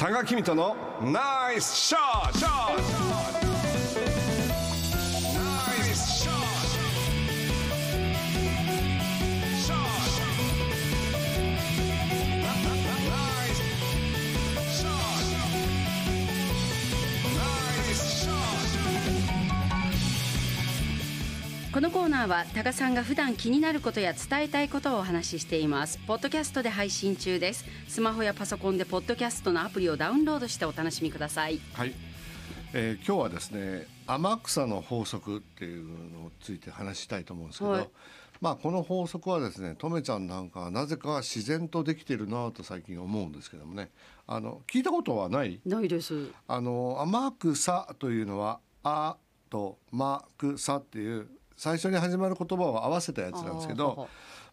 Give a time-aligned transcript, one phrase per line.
[0.00, 3.09] 多賀君とのナイスショット
[21.80, 25.96] このコーナーは多賀さんが普段気になることや伝えたいことをお話ししています。
[26.06, 27.64] ポッドキャストで配信中です。
[27.88, 31.58] スマホやパソコンでポッドキャストのアプリをダウンロードしてお楽しみください。
[31.72, 31.94] はい、
[32.74, 37.88] えー今日はですね天草の法則っていうのについて話したいと思うんですけど、はい。
[38.42, 43.88] まあこの法則はですねとめちゃんなんかはなぜか自然とできてるなと最近思うんですけどもね。
[44.26, 45.58] あの聞いたことはない？
[45.64, 46.28] ないです。
[46.46, 49.16] あの天草というのは「あ」
[49.48, 51.26] と「まくさ」っていう
[51.60, 54.06] 最初に始まる言葉を合わせたやつなんですけどは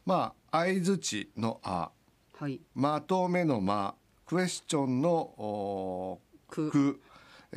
[0.06, 1.90] まあ相づちの「あ」
[2.38, 2.60] はい。
[2.76, 3.96] まとめの「ま」
[4.28, 7.00] クエスチョンのおく。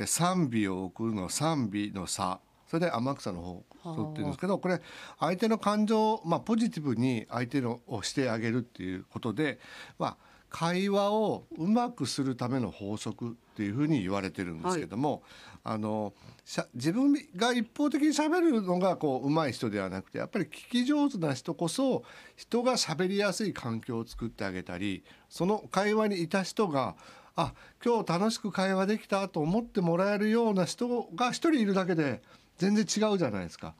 [0.06, 4.80] 賛美を送るの賛美の差それで天草の方そうっていうんですけどこれ
[5.18, 9.58] 相手の感情まあポジティブに相手のをしてあげるっていうことで
[9.98, 10.16] まあ
[10.50, 15.22] 会話をうまくするための法則っていうふうに言われてるんですけども、
[15.62, 16.12] あの
[16.44, 22.02] しゃ自分が一方的に喋るのがこう上手い人ではなくてやっぱり聞き上手な人こそ
[22.36, 26.96] 人が喋りやすい環境を作ってあげたりその会話にいた人が
[27.36, 27.52] あ
[27.84, 32.22] 今日楽しく会話できたと思ってもらえるような人が一人いるだけで
[32.58, 33.74] 全然違うじゃないですか。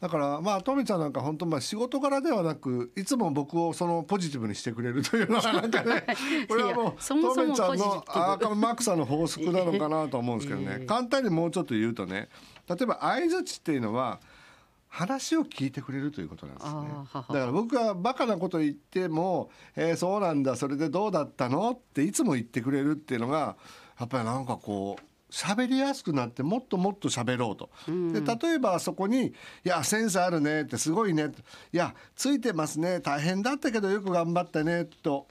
[0.00, 6.04] だからまあとめちゃんなんか本当まあ仕事柄ではなくいつも僕をそのポジティブにしてくれるというのは なんかね
[6.48, 8.20] これはもうとめちゃんそもポジティブ。
[8.20, 10.86] の赤マクサの法則なのかなと思うんですけどね、ええ。
[10.86, 12.28] 簡単にもうちょっと言うとね
[12.68, 14.20] 例えば相づちっていうのは
[14.88, 16.72] 話を聞いてくれるということなんですね。
[17.12, 23.56] だから僕がバカなこと言っても「えーそうなんだそれでどうだったの?」っていつも言ってくれるっていうのが
[23.98, 25.02] やっぱりなんかこう
[25.34, 27.68] 喋りやすくなってもっともっと喋ろうと。
[27.88, 29.26] で例えばそこに
[29.64, 31.42] 「いやセンスあるね」って「すごいね」って
[31.74, 33.00] 「いやついてますね。
[33.00, 35.26] 大変だったけどよく頑張ったね」と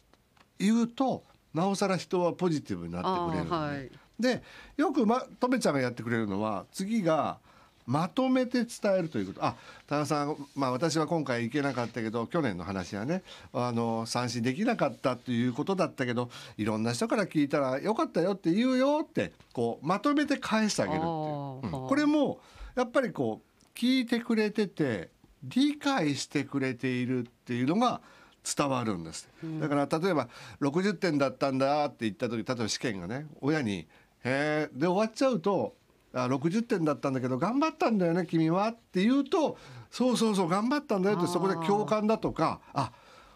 [0.60, 1.24] 言うと
[1.54, 3.90] なおさら人はポジティブになってくれるはい。
[4.20, 4.44] で
[4.76, 7.40] よく、ま、とめちゃんがやってくれるのは次が
[7.86, 9.46] まとめて伝えるということ。
[9.46, 9.56] あ
[9.88, 13.24] 田中さん、まあ、私は今回行けなかったけど去年の話はね
[13.54, 21.88] あの三振できなかったということだったけどいろんな人から聞いたらよかったよって言うよってこうまとめて返してあげるっていう、うん。
[21.88, 22.40] これも
[22.76, 25.10] やっぱりこう聞いてくれてて
[25.44, 28.02] 理解してくれているっていうのが
[28.44, 29.30] 伝わるんです、
[29.62, 30.28] だから例えば
[30.60, 33.88] 60点だったんだって言った時例えば試験がね親に
[34.24, 35.76] 「へえ」で終わっちゃうと
[36.14, 39.58] 「あ60点だったんだけど頑張ったんだよね君は」って言うと
[39.90, 42.92] 「そうそうそう頑張ったんだよ」ってそこで共感だとか「あ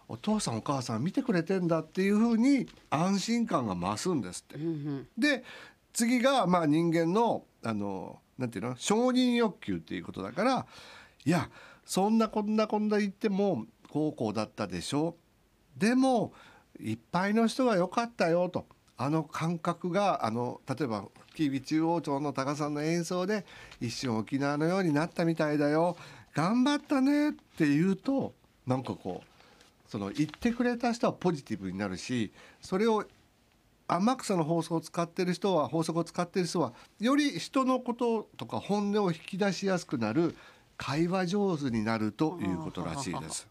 [0.07, 4.57] お父さんお母さん見てくれてんだ」っていうふうに安心感が増すんですって。
[5.17, 5.43] で
[5.93, 8.75] 次がまあ人間のあのなんていうの？
[8.77, 10.67] 承認欲求っていうことだから
[11.25, 11.49] いや
[11.83, 15.15] そんなこんなこんな言ってもこうこうだったでしょ？
[15.75, 16.33] でも
[16.79, 23.45] いっぱいの人が良かったよとあの感覚があの例えばキービ中央町の高さんの演奏で
[23.79, 25.95] 一瞬沖縄のようになったみたいだよ。
[26.33, 28.33] 頑張ったねって言うと
[28.65, 32.31] なんかこうその言ってくれた人はポジティブになるし
[32.61, 33.05] それを
[33.87, 40.35] 天草の法則を使ってる人は法則を使ってる人はより人のこととか本音を引き出しやすくなる
[40.75, 43.47] 会話上手になるということらしいです。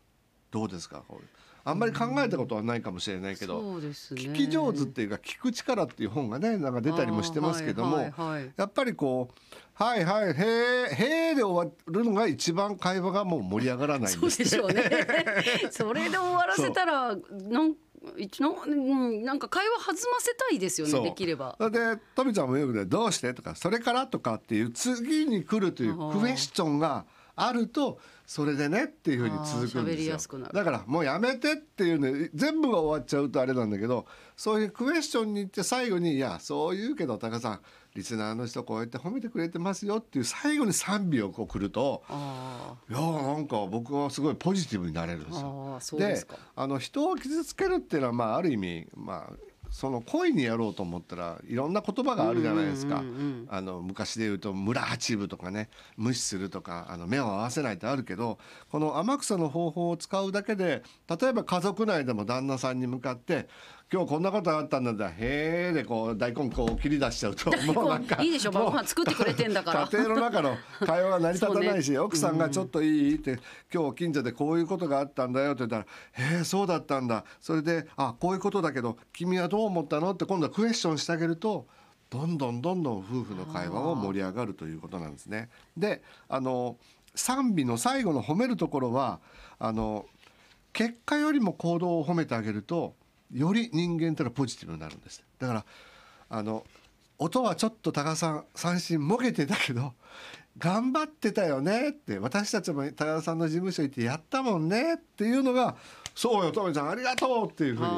[0.50, 1.26] どうですかこれ
[1.66, 4.22] あんまり考えたことはないかもしれないけど、そうですね。
[4.22, 8.52] 聞き上手っていうか聞く力っていう本がねなんか出たりもしてますけども、はいはいはい。
[8.56, 9.34] やっぱりこう
[9.74, 14.84] 「はいはいへえへえ」で終わるのが一番会話がもう盛り上がらないんそうですでしょうね。
[15.72, 17.74] それで終わらせたらなん
[18.16, 21.56] 一のうんなんか会話弾ませたいですよねできれば。
[21.58, 30.38] でとみちゃんもよくね「どうして?」とか「それから?」とかっていう次に来るというクエスチョンがあるとそれでねっていうふうに続くんですよ。
[30.52, 37.60] だからもうやめてっていうね全部が終わっちゃうとあれなんだけどそういうクエスチョンに行って最後に「いやそう言うけどタカさん
[37.94, 45.78] リスナーの人こうやって褒めてくれてますよ」っていう最後に賛美をこう来るとあいやーなんか僕はすごいポジティブになれるんですよ。
[45.98, 49.36] であの人を傷つけるっていうのはまあある意味まあ
[49.76, 53.00] その恋にやろうと思ったらいろんな言葉があるじゃないですか。
[53.00, 55.68] うんうんうんうんあの昔で言うと村八分とかね
[55.98, 58.38] 無視するとかあの目を合わせないってあるけど
[58.70, 60.82] この天草の方法を使うだけで
[61.20, 63.48] 例えば家族内でも旦那さんに向かって
[63.92, 65.08] 今日こんなことがあったんだ。
[65.10, 67.50] へえでこう大根こう切り出しちゃうと。
[67.72, 68.50] もうなんかいいでしょ。
[68.50, 69.88] 晩ご飯作ってくれてんだから。
[69.88, 71.98] 家庭の中の会話が成り立たないし、ね。
[72.00, 73.38] 奥さんがちょっといいって、
[73.72, 75.86] 今日近所でこういうことがあったんだよって言ったら
[76.36, 77.24] 「へえそうだったんだ。
[77.40, 81.68] それであこういうことだけど君はどう思ったの?」って今度はクエスチョンしてあげると
[82.10, 85.48] どんどんどんどん夫婦の会話も盛り上がるということなんですね。
[85.76, 86.76] であの
[87.14, 89.20] 賛美の最後の褒めるところは
[89.60, 90.06] あの
[90.72, 92.96] 結果よりも行動を褒めてあげると
[93.32, 95.22] より人間というのはポジティブになるんです。
[95.38, 95.64] だから
[96.28, 96.64] あの
[97.18, 99.94] 音はちょっと高さん三振もげてたけど
[100.58, 105.76] 頑張ってたよねって私たちも高田さんの事務所行ってやったもんねっていうのが
[106.16, 107.90] そうよトメちゃんありがとうっていうふうに。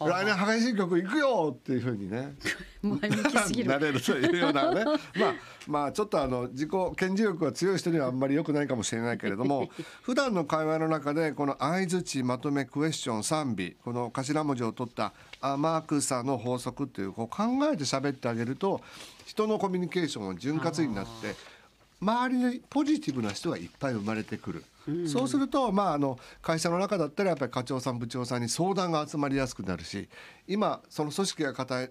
[0.00, 2.34] 来年激しい曲行くよっていうふうにね。
[2.82, 4.84] なれるというようなね。
[5.14, 5.34] まあ
[5.68, 9.70] まあちょっとあの自己顕示欲が強い人にはあんまり良くないかもしれないけれども
[10.02, 18.80] 普段の会話の中でこの相づちまとめクエスチョン賛美この頭文字を取った天草の法則っていうこう考えて喋ってあげると
[19.26, 21.36] 人のコミュニケーションが潤滑になって
[22.00, 24.64] 周りにポジティブな人がいっぱい生まれてくる、
[25.06, 30.08] そうすると、まあ、あの会社の中だったらやっぱり課長さん部長さんに相談が集まりやすくなるし
[30.48, 31.90] 今その組織が抱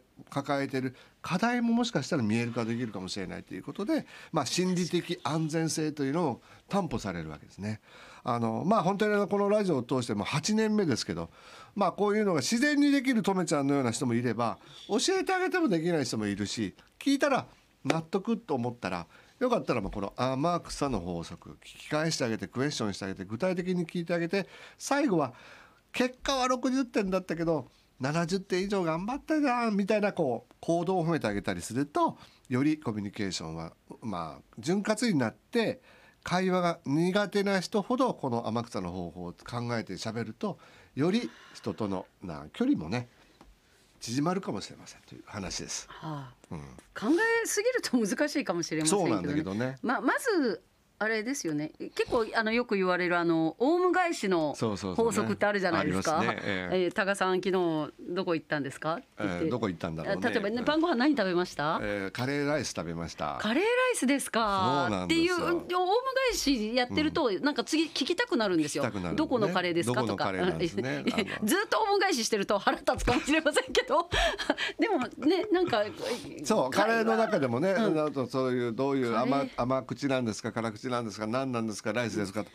[0.63, 7.79] えている課題ももしかしたら見える化できるかもしれないということで、まあ、心理的安全性というのを担保されるわけですね。
[8.23, 11.29] あのまあ本当にこのラジオを通しても8年目ですけど、
[11.73, 14.57] まあ、こういうのが自然にできるとめちゃんのような人もいれば
[14.89, 17.45] 教えてあげてもできない人もいるし聞いたら
[17.85, 19.07] 納得と思ったら
[19.39, 24.47] よかったらまあこの天草の法則聞き返してあげてクエスチョンしてあげて具体的に聞いてあげて
[24.77, 25.33] 最後は
[25.91, 27.67] 結果は60点だったけど
[28.01, 35.81] 70点以上頑張ったじゃんみたいなこう行動を褒めてあげたりするとよりコミュニケーションはまあ潤滑になって
[36.23, 40.59] 会話が苦手な人ほどこの天草の方法を考えて喋ると
[40.95, 43.09] より人とのな距離もね
[43.99, 45.87] 縮まるかもしれませんという話です。
[45.89, 47.07] はあうん、考
[47.43, 49.77] えすぎると難しいかもしれませんけど、ね、そうなんだけどね。
[49.81, 50.61] ままず
[50.99, 51.71] あれですよね。
[51.95, 54.75] 結構あのよく言われるあのオウム返しの法
[55.11, 56.21] 則ってあるじゃないですか。
[56.25, 56.83] ええ。
[56.85, 58.99] えー多賀さん昨日どこ行ったんですか？
[59.17, 60.29] えーどこ行ったんだろうね。
[60.29, 63.37] 例えばね晩ご飯何食べました、えーカレーライス食べました。
[63.39, 65.03] カレーライスですか？
[65.05, 65.63] っていうオウム
[66.31, 69.13] 返しやってると、なんか次聞きたくなるんですよ、ね。
[69.15, 70.03] どこのカレーですか？
[70.03, 70.31] とか。
[70.33, 70.41] ね。
[71.43, 74.09] ずっとオウム返ししてると腹立つかもしれませんけど。
[74.77, 75.83] でもねなんか
[76.43, 78.27] そうカレーの中でもね、うん。
[78.27, 80.51] そういうどういう甘甘口なんですか？
[80.51, 82.49] 辛口なんですか何なんですかライスですかと。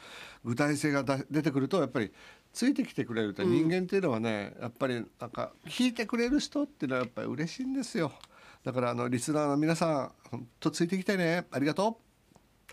[0.44, 2.12] 具体性がだ出てくるとやっぱり
[2.52, 8.12] ついてきてくれると人間っていうのはね、やっぱりなんか聞いてくれる人っていうのはやっぱり嬉しいんですよ。
[8.62, 11.46] だからあのリスナーの皆さん本当ついてきてね。
[11.50, 12.04] ありがとう。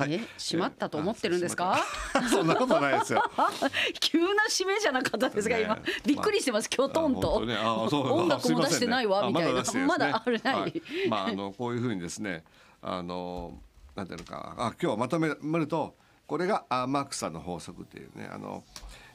[0.01, 0.13] はい。
[0.13, 1.77] え閉まったと思ってるんですか？
[2.13, 3.23] あ そんなことないですよ。
[3.99, 5.79] 急な締めじゃなかったですが、ね今。
[6.05, 10.81] びっくりしてます、きょとんと、ね音楽も出してないわあみたいな、まだあるない。
[11.09, 12.43] まああのこういうふうにですね
[12.81, 13.59] あの
[14.01, 14.55] なんていうのか。
[14.57, 15.95] あ今日まとめると
[16.27, 18.29] これが天草の法則っていうね。
[18.31, 18.63] あの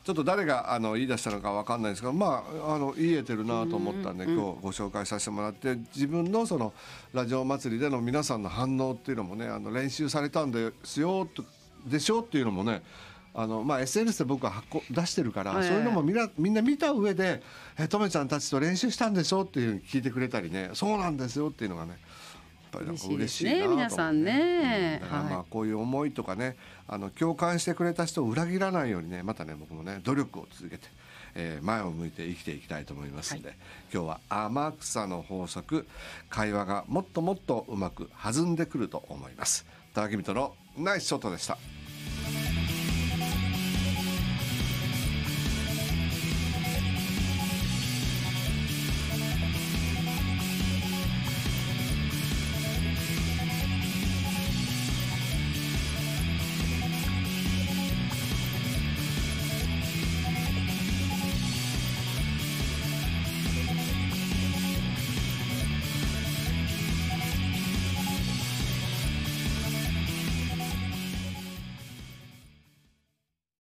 [0.05, 6.73] ちょっと誰があの言い出したのかわかんないですけどまああの言えてるなと思ったんで、今日ご紹介させてもらって自分のその
[7.13, 11.45] ラジオ祭りでの皆さんの反応っていうのもねあの練習されたんですよと
[11.85, 12.83] でしょっていうのもね
[13.35, 17.43] あのまあ、SNS で僕は発行出してるから、ええそういうのもみんなみんな見た上で
[17.79, 21.99] 「えとめちゃんたちと練習したんでしょ?」っていうふうに聞いてくれたりね「そうなんですよ」っていうのがね
[22.77, 25.01] ぱりなんか嬉しいなとね皆さんね。
[25.03, 25.09] うん。
[25.09, 26.57] だからまあはいこういう思いとかね
[26.89, 30.89] あの共感してくれた人を裏切らないようにねまたね僕もね努力を続けて、
[31.35, 33.57] えー前を向いて生きていきたいと思いますので、
[33.93, 35.87] 今日は天草の法則
[36.29, 39.67] 会話がもっともっとうまく弾んでくると思います。
[39.95, 41.76] 高木人のナイスショットでした。